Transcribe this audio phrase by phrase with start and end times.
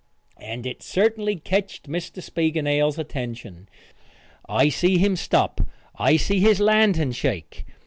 [0.39, 2.23] And it certainly ketched Mr.
[2.23, 3.69] Spiegelnail's attention.
[4.49, 5.61] I see him stop.
[5.95, 7.67] I see his lantern shake.